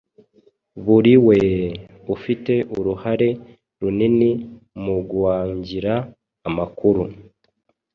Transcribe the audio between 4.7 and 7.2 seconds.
muguangira amakuru